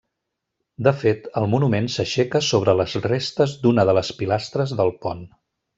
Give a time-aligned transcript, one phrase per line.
[0.87, 5.25] De fet, el monument s'aixeca sobre les restes d'una de les pilastres del pont.